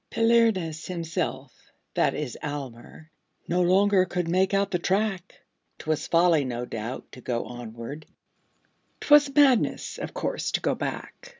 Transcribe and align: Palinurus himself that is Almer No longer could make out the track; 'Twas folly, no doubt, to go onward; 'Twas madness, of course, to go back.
Palinurus 0.09 0.87
himself 0.87 1.53
that 1.93 2.15
is 2.15 2.35
Almer 2.41 3.11
No 3.47 3.61
longer 3.61 4.05
could 4.05 4.27
make 4.27 4.51
out 4.51 4.71
the 4.71 4.79
track; 4.79 5.35
'Twas 5.77 6.07
folly, 6.07 6.43
no 6.43 6.65
doubt, 6.65 7.11
to 7.11 7.21
go 7.21 7.45
onward; 7.45 8.07
'Twas 8.99 9.29
madness, 9.35 9.99
of 9.99 10.15
course, 10.15 10.53
to 10.53 10.59
go 10.59 10.73
back. 10.73 11.29